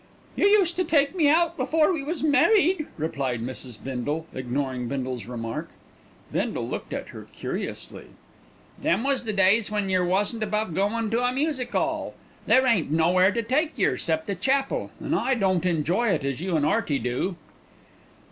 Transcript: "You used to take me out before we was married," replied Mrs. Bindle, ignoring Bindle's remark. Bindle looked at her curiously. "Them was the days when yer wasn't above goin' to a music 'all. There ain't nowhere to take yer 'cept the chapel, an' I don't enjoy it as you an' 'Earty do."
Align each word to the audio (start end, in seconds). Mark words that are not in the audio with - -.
"You 0.35 0.47
used 0.47 0.75
to 0.77 0.83
take 0.83 1.15
me 1.15 1.29
out 1.29 1.55
before 1.57 1.93
we 1.93 2.03
was 2.03 2.23
married," 2.23 2.87
replied 2.97 3.39
Mrs. 3.39 3.77
Bindle, 3.83 4.25
ignoring 4.33 4.87
Bindle's 4.87 5.27
remark. 5.27 5.69
Bindle 6.31 6.67
looked 6.67 6.91
at 6.91 7.09
her 7.09 7.27
curiously. 7.31 8.05
"Them 8.79 9.03
was 9.03 9.25
the 9.25 9.31
days 9.31 9.69
when 9.69 9.89
yer 9.89 10.03
wasn't 10.03 10.41
above 10.41 10.73
goin' 10.73 11.11
to 11.11 11.21
a 11.23 11.31
music 11.31 11.75
'all. 11.75 12.15
There 12.47 12.65
ain't 12.65 12.89
nowhere 12.89 13.31
to 13.31 13.43
take 13.43 13.77
yer 13.77 13.95
'cept 13.95 14.25
the 14.25 14.33
chapel, 14.33 14.89
an' 14.99 15.13
I 15.13 15.35
don't 15.35 15.67
enjoy 15.67 16.07
it 16.07 16.25
as 16.25 16.41
you 16.41 16.55
an' 16.57 16.65
'Earty 16.65 16.97
do." 16.97 17.35